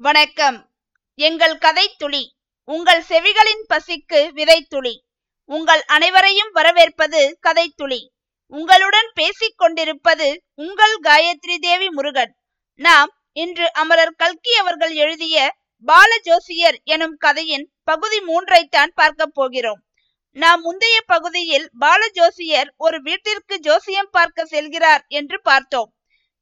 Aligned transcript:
வணக்கம். 0.00 0.56
எங்கள் 1.18 1.54
கதை 1.58 1.84
துளி 1.98 2.22
உங்கள் 2.68 3.00
செவிகளின் 3.08 3.62
பசிக்கு 3.68 4.20
விதை 4.32 4.56
துளி 4.68 4.92
உங்கள் 5.50 5.82
அனைவரையும் 5.86 6.50
வரவேற்பது 6.52 7.20
கதை 7.40 7.64
துளி 7.76 7.98
உங்களுடன் 8.52 9.08
பேசிக் 9.14 9.56
கொண்டிருப்பது 9.56 10.28
உங்கள் 10.54 10.96
காயத்ரி 11.00 11.56
தேவி 11.60 11.88
முருகன். 11.88 12.32
நாம் 12.80 13.10
இன்று 13.32 13.72
அமரர் 13.72 14.14
கல்கி 14.16 14.54
அவர்கள் 14.54 14.94
எழுதிய 14.94 15.48
பால 15.86 16.20
ஜோசியர் 16.22 16.78
எனும் 16.84 17.16
கதையின் 17.16 17.66
பகுதி 17.84 18.20
மூன்றைத்தான் 18.20 18.94
பார்க்க 18.94 19.26
போகிறோம். 19.26 19.82
நாம் 20.36 20.60
முந்தைய 20.60 21.00
பகுதியில் 21.06 21.68
பால 21.78 22.08
ஜோசியர் 22.12 22.74
ஒரு 22.76 23.00
வீட்டிற்கு 23.02 23.58
ஜோசியம் 23.60 24.10
பார்க்க 24.10 24.44
செல்கிறார் 24.44 25.04
என்று 25.08 25.40
பார்த்தோம். 25.42 25.90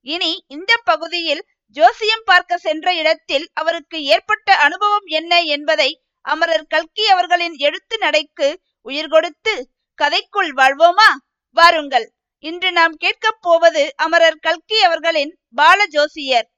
இனி 0.06 0.44
இந்த 0.48 0.72
பகுதியில் 0.84 1.44
ஜோசியம் 1.74 2.22
பார்க்க 2.24 2.58
சென்ற 2.58 2.94
இடத்தில் 2.94 3.50
அவருக்கு 3.52 4.04
ஏற்பட்ட 4.04 4.56
அனுபவம் 4.56 5.04
என்ன 5.04 5.40
என்பதை 5.42 5.90
அமரர் 6.20 6.66
கல்கி 6.66 7.08
அவர்களின் 7.08 7.56
எழுத்து 7.58 7.98
நடைக்கு 7.98 8.48
உயிர் 8.82 9.08
கொடுத்து 9.08 9.54
கதைக்குள் 10.02 10.50
வாழ்வோமா? 10.56 11.08
வாருங்கள். 11.56 12.06
இன்று 12.38 12.72
நாம் 12.72 12.94
கேட்கப் 12.96 13.38
போவது 13.40 13.82
அமரர் 13.96 14.38
கல்கி 14.40 14.82
அவர்களின் 14.82 15.38
பால 15.50 15.86
ஜோசியர். 15.86 16.48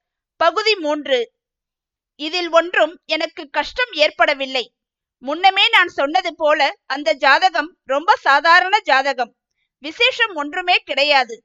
பகுதி 0.40 0.74
மூன்று. 0.76 1.32
இதில் 2.20 2.50
ஒன்றும் 2.50 2.94
எனக்கு 3.06 3.48
கஷ்டம் 3.50 3.92
ஏற்படவில்லை. 3.92 4.64
முன்னமே 5.22 5.68
நான் 5.68 5.88
சொன்னது 5.88 6.34
போல 6.34 6.76
அந்த 6.86 7.12
ஜாதகம் 7.12 7.76
ரொம்ப 7.84 8.16
சாதாரண 8.16 8.80
ஜாதகம். 8.80 9.34
விசேஷம் 9.78 10.34
ஒன்றுமே 10.34 10.76
கிடையாது. 10.84 11.36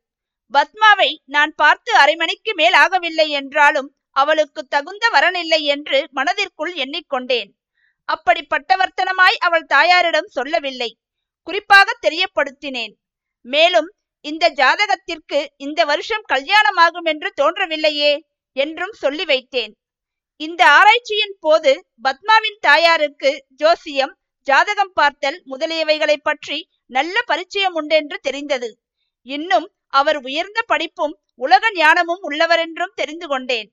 பத்மாவை 0.52 1.10
நான் 1.26 1.52
பார்த்து 1.56 1.92
அரை 1.96 2.16
மணிக்கு 2.16 2.52
மேல் 2.56 2.74
ஆகவில்லை 2.74 3.28
என்றாலும் 3.40 3.90
அவளுக்கு 4.16 4.62
தகுந்த 4.68 5.06
வரனில்லை 5.10 5.62
என்று 5.66 6.00
மனதிற்குள் 6.12 6.74
எண்ணிக்கொண்டேன். 6.74 7.50
அப்படிப்பட்டவர்த்தனமாய் 8.10 9.38
அவள் 9.40 9.66
தாயாரிடம் 9.66 10.30
சொல்லவில்லை. 10.30 10.90
குறிப்பாக 11.48 11.98
தெரியப்படுத்தினேன். 12.02 12.94
மேலும் 13.46 13.90
இந்த 14.26 14.46
ஜாதகத்திற்கு 14.58 15.40
இந்த 15.58 15.82
வருஷம் 15.86 16.26
கல்யாணமாகும் 16.34 17.04
என்று 17.04 17.30
தோன்றவில்லையே 17.42 18.12
என்றும் 18.56 18.94
சொல்லி 18.94 19.26
வைத்தேன். 19.26 19.74
இந்த 20.42 20.62
ஆராய்ச்சியின் 20.70 21.38
போது 21.40 21.72
பத்மாவின் 22.02 22.60
தாயாருக்கு 22.60 23.32
ஜோசியம் 23.56 24.14
ஜாதகம் 24.48 24.94
பார்த்தல் 24.94 25.38
முதலியவைகளை 25.46 26.18
பற்றி 26.24 26.58
நல்ல 26.86 27.16
பரிச்சயம் 27.26 27.74
உண்டென்று 27.74 28.18
தெரிந்தது. 28.22 28.70
இன்னும் 29.28 29.68
அவர் 29.88 30.20
உயர்ந்த 30.22 30.60
படிப்பும் 30.62 31.16
உலக 31.36 31.72
ஞானமும் 31.72 32.22
உள்ளவரென்றும் 32.30 32.96
தெரிந்து 32.96 33.28
கொண்டேன். 33.28 33.70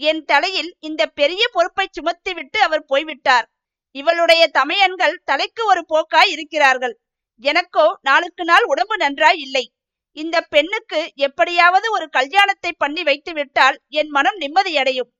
என் 0.00 0.24
தலையில் 0.24 0.76
இந்த 0.78 1.06
பெரிய 1.06 1.48
பொறுப்பை 1.52 1.86
சுமத்திவிட்டு 1.98 2.56
அவர் 2.56 2.84
போய்விட்டார். 2.84 3.46
இவளுடைய 3.90 4.48
தமையன்கள் 4.48 5.20
தலைக்கு 5.24 5.66
ஒரு 5.66 5.86
போக்காய் 5.86 6.30
இருக்கிறார்கள். 6.30 6.94
எனக்கோ 7.42 7.98
நாளுக்கு 8.02 8.44
நாள் 8.44 8.64
உடம்பு 8.64 8.96
நன்றாய் 8.96 9.38
இல்லை. 9.38 9.64
இந்த 10.12 10.40
பெண்ணுக்கு 10.42 11.12
எப்படியாவது 11.14 11.90
ஒரு 11.90 12.08
கல்யாணத்தை 12.08 12.72
பண்ணி 12.72 13.02
வைத்து 13.02 13.32
விட்டால் 13.32 13.82
என் 13.88 14.08
மனம் 14.08 14.38
நிம்மதியடையும். 14.40 15.10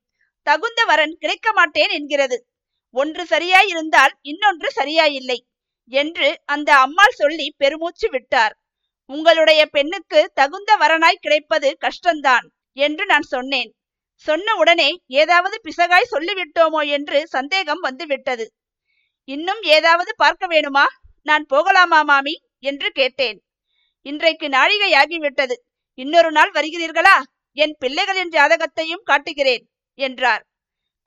தகுந்த 0.47 0.85
வரன் 0.85 1.15
கிடைக்க 1.17 1.53
மாட்டேன் 1.53 1.89
என்கிறது. 1.89 2.37
ஒன்று 2.95 3.25
சரியாய் 3.25 3.67
இருந்தால் 3.67 4.13
இன்னொன்று 4.21 4.69
சரியாயில்லை 4.71 5.39
என்று 5.91 6.41
அந்த 6.45 6.77
அம்மாள் 6.77 7.15
சொல்லி 7.15 7.53
பெருமூச்சு 7.57 8.09
விட்டார். 8.09 8.53
உங்களுடைய 9.09 9.65
பெண்ணுக்கு 9.65 10.19
தகுந்த 10.33 10.71
வரனாய் 10.77 11.21
கிடைப்பது 11.21 11.77
கஷ்டம்தான் 11.81 12.45
என்று 12.77 13.05
நான் 13.05 13.21
சொன்னேன். 13.21 13.69
சொன்ன 14.25 14.55
உடனே 14.55 14.89
ஏதாவது 15.07 15.61
பிசகாய் 15.63 16.11
சொல்லிவிட்டோமோ 16.11 16.81
என்று 16.87 17.27
சந்தேகம் 17.27 17.79
வந்துவிட்டது. 17.79 18.45
இன்னும் 19.27 19.61
ஏதாவது 19.61 20.11
பார்க்க 20.15 20.47
வேணுமா? 20.47 20.85
நான் 21.21 21.45
போகலாமா 21.45 22.03
மாமி? 22.03 22.35
என்று 22.59 22.91
கேட்டேன். 22.91 23.37
இன்றைக்கு 24.05 24.47
நாழிகையாகிவிட்டது. 24.47 25.55
இன்னொரு 25.93 26.31
நாள் 26.31 26.51
வருகிறீர்களா? 26.51 27.17
என் 27.57 27.75
பிள்ளைகளின் 27.79 28.33
ஜாதகத்தையும் 28.33 29.03
காட்டுகிறேன் 29.03 29.63
என்றார். 29.99 30.43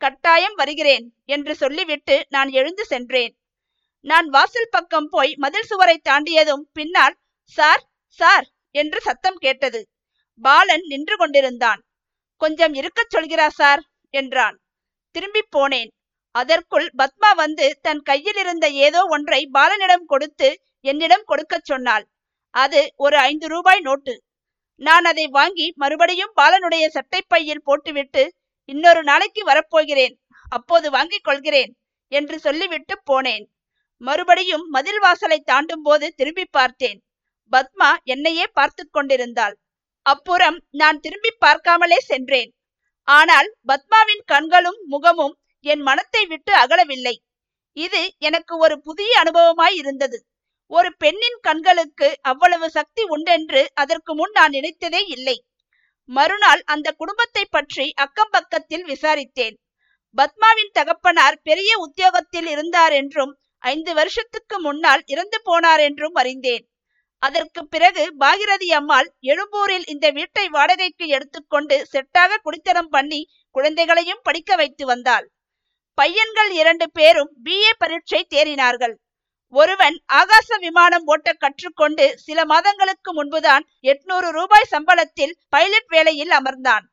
கட்டாயம் 0.01 0.55
வருகிறேன் 0.55 1.05
என்று 1.25 1.55
சொல்லிவிட்டு 1.55 2.17
நான் 2.29 2.51
எழுந்து 2.51 2.85
சென்றேன். 2.85 3.33
நான் 4.05 4.29
வாசல் 4.29 4.71
பக்கம் 4.71 5.09
போய் 5.09 5.33
மதில் 5.37 5.69
சுவரை 5.71 5.97
தாண்டியதும் 6.09 6.65
பின்னால் 6.73 7.17
சார் 7.45 7.83
சார் 8.21 8.47
என்று 8.71 9.01
சத்தம் 9.01 9.37
கேட்டது. 9.37 9.81
பாலன் 10.43 10.85
நின்று 10.87 11.17
கொண்டிருந்தான். 11.17 11.81
கொஞ்சம் 12.41 12.75
இருக்கச் 12.75 13.13
சொல்கிறா 13.17 13.47
சார் 13.49 13.83
என்றான். 14.15 14.57
திரும்பி 15.15 15.43
போனேன். 15.57 15.91
அதற்குள் 16.35 16.87
பத்மா 16.99 17.31
வந்து 17.35 17.79
தன் 17.83 18.03
கையில் 18.03 18.37
இருந்த 18.37 18.67
ஏதோ 18.87 19.01
ஒன்றை 19.07 19.41
பாலனிடம் 19.53 20.07
கொடுத்து 20.07 20.49
என்னிடம் 20.81 21.25
கொடுக்கச் 21.27 21.65
சொன்னாள். 21.65 22.05
அது 22.55 22.81
ஒரு 22.97 23.17
ஐந்து 23.19 23.47
ரூபாய் 23.49 23.81
நோட்டு. 23.81 24.15
நான் 24.81 25.05
அதை 25.05 25.27
வாங்கி 25.29 25.67
மறுபடியும் 25.77 26.33
பாலனுடைய 26.41 26.85
சட்டை 26.87 27.21
பையில் 27.29 27.65
போட்டுவிட்டு 27.65 28.23
இன்னொரு 28.69 29.03
நாளைக்கு 29.03 29.43
வரப்போகிறேன். 29.45 30.15
அப்போது 30.49 30.91
வாங்கிக் 30.91 31.25
கொள்கிறேன் 31.25 31.73
என்று 32.13 32.41
சொல்லிவிட்டு 32.41 32.95
போனேன். 33.11 33.45
மறுபடியும் 34.01 34.65
மதில் 34.69 34.99
வாசலை 34.99 35.39
தாண்டும் 35.41 35.83
போது 35.83 36.07
திரும்பி 36.17 36.45
பார்த்தேன். 36.51 36.99
பத்மா 37.53 37.91
என்னையே 38.05 38.47
பார்த்து 38.49 38.83
கொண்டிருந்தாள். 38.89 39.55
அப்புறம் 40.07 40.59
நான் 40.73 40.99
திரும்பி 41.01 41.31
பார்க்காமலே 41.41 41.99
சென்றேன். 42.03 42.51
ஆனால் 43.09 43.49
பத்மாவின் 43.65 44.25
கண்களும் 44.25 44.81
முகமும் 44.87 45.35
என் 45.65 45.83
மனத்தை 45.83 46.23
விட்டு 46.27 46.53
அகலவில்லை. 46.55 47.15
இது 47.77 48.01
எனக்கு 48.19 48.55
ஒரு 48.59 48.77
புதிய 48.81 49.11
அனுபவமாய் 49.23 49.77
இருந்தது. 49.77 50.19
ஒரு 50.71 50.91
பெண்ணின் 50.99 51.39
கண்களுக்கு 51.41 52.09
அவ்வளவு 52.23 52.67
சக்தி 52.71 53.03
உண்டென்று 53.05 53.63
அதற்கு 53.75 54.13
முன் 54.15 54.33
நான் 54.33 54.55
நினைத்ததே 54.55 55.03
இல்லை. 55.07 55.37
மறுநாள் 56.11 56.63
அந்த 56.65 56.89
குடும்பத்தை 56.93 57.45
பற்றி 57.47 57.87
அக்கம் 57.97 58.33
பக்கத்தில் 58.33 58.85
விசாரித்தேன். 58.85 59.57
பத்மாவின் 60.17 60.73
தகப்பனார் 60.73 61.37
பெரிய 61.43 61.73
உத்தியோகத்தில் 61.79 62.49
இருந்தார் 62.55 62.93
என்றும் 62.93 63.33
ஐந்து 63.63 63.93
வருஷத்துக்கு 63.95 64.57
முன்னால் 64.61 65.03
இறந்து 65.07 65.39
போனார் 65.45 65.83
என்றும் 65.89 66.15
அறிந்தேன். 66.15 66.65
அதற்கு 67.23 67.67
பிறகு 67.67 68.05
பாகிரதி 68.19 68.69
அம்மாள் 68.73 69.09
எழும்பூரில் 69.21 69.87
இந்த 69.87 70.11
வீட்டை 70.11 70.49
வாடகைக்கு 70.49 71.07
எடுத்துக்கொண்டு 71.07 71.77
செட்டாக 71.93 72.39
குடித்தனம் 72.43 72.89
பண்ணி 72.89 73.21
குழந்தைகளையும் 73.51 74.23
படிக்க 74.23 74.57
வைத்து 74.57 74.87
வந்தாள். 74.87 75.27
பையன்கள் 75.95 76.51
இரண்டு 76.51 76.91
பேரும் 76.91 77.31
பிஏ 77.45 77.73
பரீட்சை 77.79 78.21
தேறினார்கள். 78.35 78.95
ஒருவன் 79.49 79.97
ஆகாச 80.13 80.59
விமானம் 80.59 81.05
ஓட்ட 81.05 81.33
கற்றுக்கொண்டு 81.33 82.05
சில 82.17 82.45
மாதங்களுக்கு 82.45 83.11
முன்புதான் 83.13 83.65
எட்நூறு 83.83 84.29
ரூபாய் 84.31 84.71
சம்பளத்தில் 84.71 85.35
பைலட் 85.49 85.89
வேலையில் 85.89 86.31
அமர்ந்தான். 86.31 86.85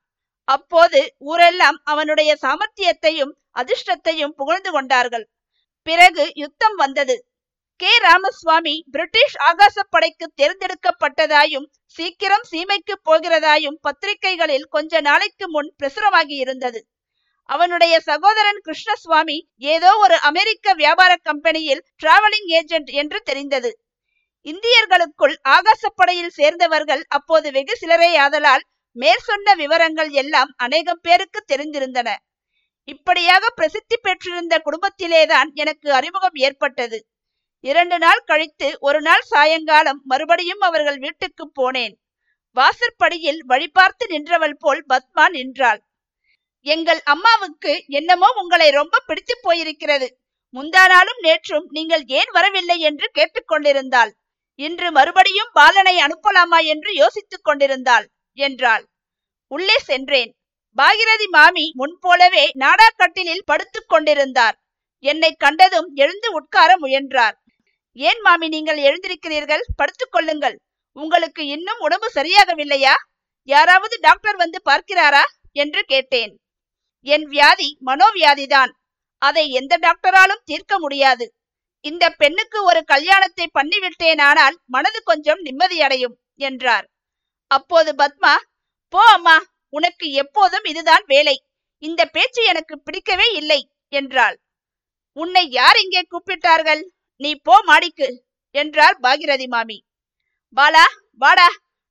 அப்போது 0.47 1.16
ஊரெல்லாம் 1.17 1.78
அவனுடைய 1.84 2.31
சாமர்த்தியத்தையும் 2.41 3.34
அதிர்ஷ்டத்தையும் 3.56 4.35
புகழ்ந்து 4.35 4.72
கொண்டார்கள். 4.72 5.25
பிறகு 5.88 6.31
யுத்தம் 6.35 6.75
வந்தது. 6.75 7.16
கே. 7.79 7.91
ராமசுவாமி 7.97 8.73
பிரிட்டிஷ் 8.91 9.35
ஆகாசப்படைக்கு 9.40 10.25
தேர்ந்தெடுக்கப்பட்டதாயும் 10.35 11.67
சீக்கிரம் 11.95 12.45
சீமைக்கு 12.51 12.95
போகிறதாயும் 13.06 13.78
பத்திரிகைகளில் 13.81 14.66
கொஞ்ச 14.69 15.01
நாளைக்கு 15.01 15.50
முன் 15.50 15.69
பிரசுரமாகி 15.84 16.35
இருந்தது 16.38 16.79
அவனுடைய 17.50 18.00
சகோதரன் 18.00 18.59
கிருஷ்ணசுவாமி 18.66 19.38
ஏதோ 19.57 19.91
ஒரு 19.97 20.16
அமெரிக்க 20.19 20.73
வியாபார 20.73 21.12
கம்பெனியில் 21.16 21.81
டிராவலிங் 22.03 22.50
ஏஜென்ட் 22.59 22.91
என்று 22.94 23.22
தெரிந்தது. 23.22 23.72
இந்தியர்களுக்குள் 24.46 25.35
ஆகாசப்படையில் 25.50 26.35
சேர்ந்தவர்கள் 26.35 27.03
அப்போது 27.07 27.51
வெகு 27.51 27.75
சிலரே 27.75 28.16
ஆதலால் 28.16 28.66
மேற்சொன்ன 28.96 29.56
விவரங்கள் 29.56 30.11
எல்லாம் 30.13 30.51
அநேகம் 30.57 31.01
பேருக்கு 31.01 31.41
தெரிந்திருந்தன. 31.47 32.09
இப்படியாக 32.88 33.49
பிரசித்தி 33.49 33.97
பெற்றிருந்த 34.02 34.58
குடும்பத்திலேதான் 34.59 35.52
எனக்கு 35.53 35.93
அறிமுகம் 35.93 36.37
ஏற்பட்டது. 36.47 36.99
இரண்டு 37.64 37.97
நாள் 37.97 38.22
கழித்து 38.26 38.67
ஒரு 38.79 39.02
நாள் 39.02 39.22
சாயங்காலம் 39.22 40.00
மறுபடியும் 40.03 40.59
அவர்கள் 40.59 40.97
வீட்டுக்கு 40.97 41.46
போனேன். 41.59 41.96
வாசற்படியில் 42.58 43.41
வழிபார்த்து 43.46 44.08
நின்றவள் 44.08 44.58
போல் 44.59 44.85
பத்மா 44.90 45.26
நின்றாள். 45.29 45.82
எங்கள் 46.66 47.02
அம்மாவுக்கு 47.03 47.73
என்னமோ 47.88 48.29
உங்களை 48.41 48.70
ரொம்ப 48.70 49.00
பிடித்து 49.00 49.35
போயிருக்கிறது. 49.44 50.08
முந்தானாலும் 50.53 51.20
நேற்றும் 51.22 51.67
நீங்கள் 51.70 52.03
ஏன் 52.06 52.32
வரவில்லை 52.32 52.78
என்று 52.79 53.08
கேட்டுக்கொண்டிருந்தாள் 53.14 54.11
இன்று 54.59 54.88
மறுபடியும் 54.91 55.52
பாலனை 55.53 55.94
அனுப்பலாமா 56.02 56.59
என்று 56.64 56.94
யோசித்துக் 56.94 57.44
கொண்டிருந்தாள் 57.44 58.06
என்றாள். 58.38 58.84
உள்ளே 59.52 59.78
சென்றேன். 59.79 60.32
பாகிரதி 60.78 61.28
மாமி 61.29 61.66
முன்போலவே 61.76 62.44
நாடாக்கட்டிலில் 62.59 63.46
படுத்துக் 63.46 63.90
கொண்டிருந்தார். 63.90 64.58
என்னை 65.03 65.32
கண்டதும் 65.38 65.90
எழுந்து 65.96 66.29
உட்கார 66.32 66.72
முயன்றார். 66.78 67.38
ஏன் 68.07 68.22
மாமி 68.25 68.47
நீங்கள் 68.55 68.79
எழுந்திருக்கிறீர்கள்? 68.87 69.63
படுத்துக் 69.79 70.13
கொள்ளுங்கள். 70.16 70.55
உங்களுக்கு 70.96 71.41
இன்னும் 71.55 71.81
உடம்பு 71.85 72.07
சரியாகவில்லையா? 72.17 72.93
யாராவது 73.49 73.96
டாக்டர் 73.99 74.37
வந்து 74.43 74.59
பார்க்கிறாரா? 74.69 75.23
என்று 75.61 75.81
கேட்டேன். 75.84 76.34
என் 77.07 77.25
வியாதி 77.34 77.69
மனோவியாதிதான். 77.87 78.72
அதை 79.22 79.43
எந்த 79.59 79.73
டாக்டராலும் 79.85 80.46
தீர்க்க 80.49 80.73
முடியாது. 80.79 81.25
இந்த 81.85 82.05
பெண்ணுக்கு 82.22 82.59
ஒரு 82.63 82.81
கல்யாணத்தை 82.84 83.46
பண்ணிவிட்டேனானால் 83.57 84.55
மனது 84.75 84.99
கொஞ்சம் 85.03 85.41
நிம்மதியடையும் 85.47 86.16
என்றார். 86.47 86.85
அப்போது 87.51 87.91
பத்மா 88.01 88.34
போ 88.93 89.01
அம்மா 89.16 89.37
உனக்கு 89.73 90.05
எப்போதும் 90.23 90.67
இதுதான் 90.72 91.05
வேலை. 91.07 91.35
இந்த 91.84 92.01
பேச்சு 92.16 92.41
எனக்கு 92.43 92.75
பிடிக்கவே 92.85 93.28
இல்லை 93.34 93.59
என்றாள். 93.93 94.37
உன்னை 95.17 95.43
யார் 95.59 95.78
இங்கே 95.84 96.01
கூப்பிட்டார்கள்? 96.13 96.81
நீ 97.22 97.36
போ 97.36 97.56
மாடிக்கு 97.66 98.08
என்றார் 98.56 98.98
பாகிரதி 99.02 99.48
மாமி. 99.48 99.78
பாலா 100.58 100.86
வாடா 101.14 101.48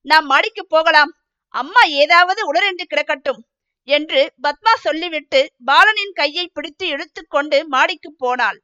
நாம் 0.06 0.26
மாடிக்கு 0.26 0.62
போகலாம். 0.66 1.12
அம்மா 1.54 1.82
ஏதாவது 2.02 2.40
உளரென்று 2.50 2.84
கிடக்கட்டும் 2.84 3.40
என்று 3.88 4.20
பத்மா 4.42 4.72
சொல்லிவிட்டு 4.76 5.40
பாலனின் 5.66 6.14
கையை 6.14 6.44
பிடித்து 6.52 6.86
இழுத்துக்கொண்டு 6.86 7.58
மாடிக்கு 7.68 8.10
போனாள். 8.16 8.58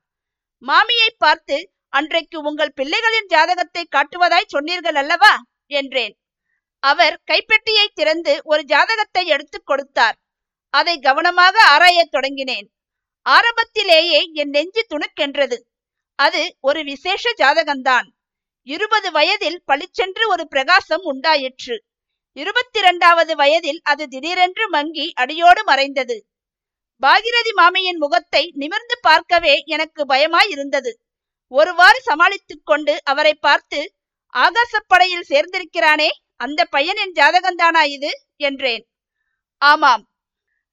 மாமியை 0.63 1.11
பார்த்து 1.19 1.57
அன்றைக்கு 1.89 2.39
உங்கள் 2.43 2.77
பிள்ளைகளின் 2.77 3.29
ஜாதகத்தை 3.29 3.83
காட்டுவதாய் 3.97 4.53
சொன்னீர்கள் 4.55 4.95
அல்லவா? 4.95 5.33
என்றேன். 5.67 6.15
அவர் 6.83 7.17
கைப்பெட்டியை 7.31 7.87
திறந்து 7.95 8.33
ஒரு 8.45 8.63
ஜாதகத்தை 8.65 9.23
எடுத்து 9.27 9.59
கொடுத்தார். 9.63 10.17
அதை 10.75 10.99
கவனமாக 10.99 11.57
ஆராயத் 11.75 12.15
தொடங்கினேன். 12.15 12.67
ஆரம்பத்திலேயே 13.27 14.21
என் 14.33 14.49
நெஞ்சு 14.49 14.83
துணுக்கென்றது. 14.89 15.57
அது 16.17 16.57
ஒரு 16.61 16.85
விசேஷ 16.85 17.35
ஜாதகம்தான். 17.37 18.07
இருபது 18.63 19.13
வயதில் 19.13 19.63
பளிச்சென்று 19.65 20.29
ஒரு 20.29 20.49
பிரகாசம் 20.49 21.03
உண்டாயிற்று. 21.03 21.85
இருபத்தி 22.33 22.79
இரண்டாவது 22.79 23.37
வயதில் 23.37 23.81
அது 23.85 24.09
திடீரென்று 24.09 24.69
மங்கி 24.69 25.13
அடியோடு 25.15 25.65
மறைந்தது. 25.65 26.27
பாகிரதி 27.03 27.53
மாமியின் 27.55 27.97
முகத்தை 27.97 28.53
நிமிர்ந்து 28.55 28.99
பார்க்கவே 29.01 29.63
எனக்கு 29.65 30.05
பயமாய் 30.05 30.51
இருந்தது. 30.51 31.01
ஒருவாறு 31.49 32.01
சமாளித்துக் 32.01 32.67
கொண்டு 32.67 33.01
அவரை 33.05 33.35
பார்த்து 33.35 33.95
ஆகாசப்படையில் 34.35 35.29
சேர்ந்திருக்கிறானே 35.29 36.09
அந்த 36.37 36.65
பையனின் 36.65 37.13
ஜாதகந்தானா 37.13 37.83
இது? 37.83 38.27
என்றேன். 38.37 38.89
ஆமாம். 39.57 40.09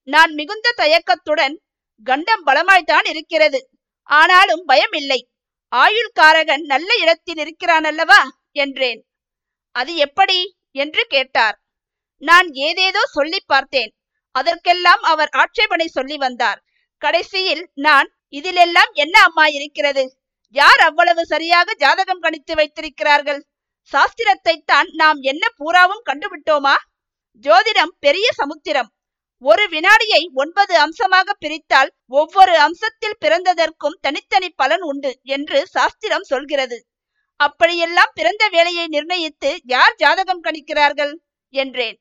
நான் 0.04 0.34
மிகுந்த 0.34 0.74
தயக்கத்துடன் 0.78 1.62
கண்டம் 2.04 2.46
பலமாய்த்தான் 2.46 3.08
இருக்கிறது. 3.08 3.70
ஆனாலும் 4.04 4.64
பயம் 4.66 4.92
இல்லை 4.92 5.31
ஆயுள்காரகன் 5.72 6.64
நல்ல 6.64 6.96
இடத்தில் 6.96 7.38
இருக்கிறான் 7.38 7.84
அல்லவா 7.84 8.22
என்றேன். 8.52 9.02
அது 9.76 9.96
எப்படி? 9.96 10.58
என்று 10.72 11.04
கேட்டார். 11.08 11.58
நான் 12.18 12.48
ஏதேதோ 12.54 13.06
சொல்லி 13.06 13.40
பார்த்தேன். 13.46 13.92
அதற்கெல்லாம் 14.32 15.02
அவர் 15.02 15.30
ஆட்சேபனை 15.30 15.88
சொல்லி 15.88 16.18
வந்தார். 16.18 16.60
கடைசியில் 16.98 17.70
நான் 17.74 18.10
இதிலெல்லாம் 18.30 18.92
என்ன 18.94 19.22
அம்மா 19.22 19.46
இருக்கிறது? 19.48 20.04
யார் 20.56 20.80
அவ்வளவு 20.80 21.26
சரியாக 21.26 21.74
ஜாதகம் 21.74 22.22
கணித்து 22.22 22.54
வைத்திருக்கிறார்கள்? 22.56 23.42
சாஸ்திரத்தை 23.92 24.56
தான் 24.66 24.90
நாம் 24.92 25.20
என்ன 25.22 25.50
பூராவும் 25.50 26.04
கண்டுவிட்டோமா? 26.06 26.76
ஜோதிடம் 27.46 27.94
பெரிய 28.00 28.28
சமுத்திரம். 28.32 28.90
ஒரு 29.42 29.64
வினாடியை 29.70 30.30
ஒன்பது 30.34 30.80
அம்சமாக 30.80 31.34
பிரித்தால் 31.34 31.90
ஒவ்வொரு 32.08 32.54
அம்சத்தில் 32.58 33.18
பிறந்ததற்கும் 33.20 33.98
தனித்தனி 34.02 34.50
பலன் 34.50 34.82
உண்டு 34.82 35.20
என்று 35.24 35.68
சாஸ்திரம் 35.68 36.24
சொல்கிறது. 36.24 36.86
அப்படியெல்லாம் 37.36 38.12
பிறந்த 38.14 38.48
வேலையை 38.50 38.88
நிர்ணயித்து 38.88 39.60
யார் 39.64 39.96
ஜாதகம் 39.96 40.44
கணிக்கிறார்கள்? 40.44 41.14
என்றேன். 41.50 41.98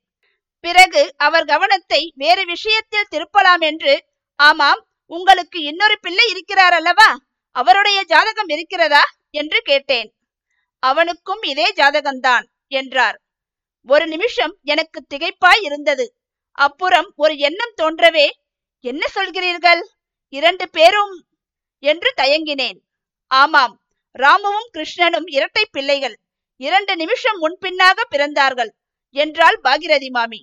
பிறகு 0.61 1.15
அவர் 1.17 1.45
கவனத்தை 1.45 2.13
வேறு 2.15 2.45
விஷயத்தில் 2.45 3.11
திருப்பலாம் 3.11 3.61
என்று 3.61 4.07
ஆமாம் 4.35 4.87
உங்களுக்கு 5.07 5.63
இன்னொரு 5.63 5.99
பிள்ளை 6.01 6.29
இருக்கிறார் 6.29 6.73
அல்லவா? 6.73 7.17
அவருடைய 7.51 8.03
ஜாதகம் 8.05 8.49
இருக்கிறதா? 8.49 9.05
என்று 9.31 9.61
கேட்டேன். 9.61 10.15
அவனுக்கும் 10.79 11.43
இதே 11.43 11.73
ஜாதகம்தான் 11.73 12.47
என்றார். 12.67 13.21
ஒரு 13.89 14.07
நிமிஷம் 14.07 14.57
எனக்கு 14.63 15.07
திகைப்பாய் 15.15 15.63
இருந்தது. 15.63 16.07
அப்புறம் 16.59 17.13
ஒரு 17.17 17.37
எண்ணம் 17.39 17.75
தோன்றவே 17.83 18.31
என்ன 18.85 19.07
சொல்கிறீர்கள்? 19.15 19.83
இரண்டு 20.29 20.71
பேரும்? 20.71 21.15
என்று 21.83 22.15
தயங்கினேன். 22.17 22.79
ஆமாம் 23.31 23.75
ராமுவும் 24.19 24.71
கிருஷ்ணனும் 24.73 25.27
இரட்டை 25.27 25.65
பிள்ளைகள். 25.71 26.17
இரண்டு 26.57 26.97
நிமிஷம் 26.97 27.39
முன்பின்னாக 27.39 28.05
பிறந்தார்கள் 28.11 28.71
என்றாள் 29.11 29.61
பாகிரதி 29.63 30.11
மாமி. 30.11 30.41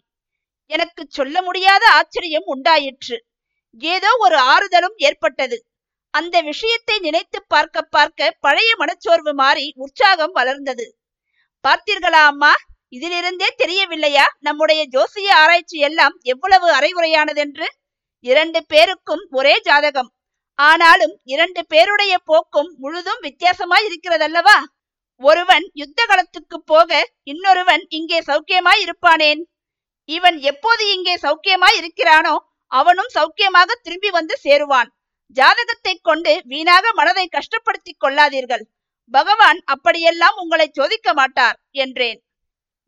எனக்கு 0.66 1.06
சொல்ல 1.10 1.42
முடியாத 1.42 1.84
ஆச்சரியம் 1.92 2.44
உண்டாயிற்று. 2.46 3.18
ஏதோ 3.84 4.10
ஒரு 4.20 4.38
ஆறுதலும் 4.38 4.98
ஏற்பட்டது. 4.98 5.58
அந்த 6.14 6.42
விஷயத்தை 6.42 7.00
நினைத்து 7.00 7.44
பார்க்க 7.44 7.82
பார்க்க 7.82 8.38
பழைய 8.40 8.76
மனச்சோர்வு 8.76 9.34
மாறி 9.34 9.74
உற்சாகம் 9.76 10.32
வளர்ந்தது. 10.32 11.00
பார்த்தீர்களா 11.64 12.24
அம்மா? 12.24 12.54
இதிலிருந்தே 12.94 13.50
தெரியவில்லையா? 13.62 14.26
நம்முடைய 14.40 14.82
ஜோசிய 14.94 15.30
ஆராய்ச்சி 15.42 15.78
எல்லாம் 15.88 16.16
எவ்வளவு 16.34 16.68
அரைகுறையானதென்று 16.78 17.68
இரண்டு 18.26 18.60
பேருக்கும் 18.72 19.24
ஒரே 19.40 19.56
ஜாதகம். 19.68 20.10
ஆனாலும் 20.60 21.14
இரண்டு 21.34 21.62
பேருடைய 21.72 22.14
போக்கும் 22.30 22.70
முழுதும் 22.84 23.22
வித்தியாசமாய் 23.26 23.86
இருக்கிறதல்லவா 23.90 24.58
ஒருவன் 25.22 25.66
யுத்த 25.82 26.00
களத்துக்கு 26.10 26.58
போக 26.72 26.90
இன்னொருவன் 27.32 27.84
இங்கே 27.98 28.20
சௌக்கியமாய் 28.30 28.82
இருப்பானேன் 28.86 29.42
இவன் 30.10 30.38
எப்போது 30.52 30.84
இங்கே 30.96 31.16
சௌக்கியமாய் 31.24 31.78
இருக்கிறானோ 31.82 32.36
அவனும் 32.72 33.12
சௌக்கியமாக 33.16 33.70
திரும்பி 33.86 34.10
வந்து 34.10 34.36
சேருவான். 34.44 34.90
ஜாதகத்தை 35.38 35.94
கொண்டு 36.10 36.34
வீணாக 36.52 36.86
மனதை 37.00 37.26
கஷ்டப்படுத்திக் 37.36 38.02
கொள்ளாதீர்கள். 38.04 38.64
பகவான் 39.14 39.60
அப்படியெல்லாம் 39.74 40.38
உங்களை 40.44 40.68
சோதிக்க 40.78 41.14
மாட்டார் 41.14 41.58
என்றேன். 41.84 42.20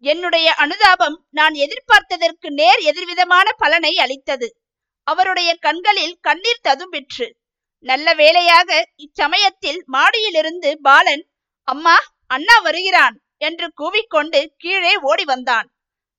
என்னுடைய 0.01 0.53
அனுதாபம் 0.53 1.25
நான் 1.29 1.53
எதிர்பார்த்ததற்கு 1.53 2.49
நேர் 2.49 2.79
எதிர்விதமான 2.79 3.51
பலனை 3.57 3.97
அளித்தது. 3.99 4.61
அவருடைய 5.03 5.55
கண்களில் 5.55 6.17
கண்ணீர் 6.21 6.61
ததும்பிற்று. 6.63 7.31
நல்ல 7.79 8.13
வேளையாக 8.13 8.89
இச்சமயத்தில் 8.95 9.83
மாடியிலிருந்து 9.91 10.75
பாலன் 10.75 11.29
அம்மா 11.63 11.97
அண்ணா 12.27 12.59
வருகிறான் 12.59 13.21
என்று 13.37 13.71
கூவிக்கொண்டு 13.77 14.45
கீழே 14.57 14.95
ஓடி 15.01 15.23
வந்தான். 15.23 15.73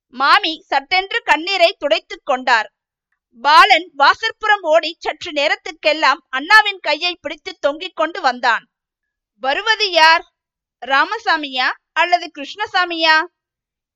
மாமி 0.08 0.64
சட்டென்று 0.66 1.22
கண்ணீரை 1.22 1.76
துடைத்துக் 1.78 2.24
கொண்டார். 2.24 2.72
பாலன் 3.42 3.90
வாசற்புறம் 3.98 4.62
ஓடி 4.62 4.96
சற்று 4.98 5.32
நேரத்துக்கெல்லாம் 5.32 6.20
அண்ணாவின் 6.28 6.80
கையை 6.80 7.18
பிடித்து 7.20 7.58
தொங்கிக் 7.58 7.96
கொண்டு 7.96 8.20
வந்தான். 8.20 8.70
வருவது 9.38 9.90
யார்? 9.90 10.24
ராமசாமியா 10.86 11.68
அல்லது 11.92 12.30
கிருஷ்ணசாமியா? 12.38 13.24